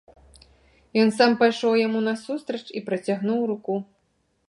[1.01, 3.73] Ён сам пайшоў яму насустрач і працягнуў руку.